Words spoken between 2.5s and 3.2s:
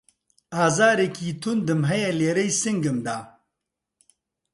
سنگمدا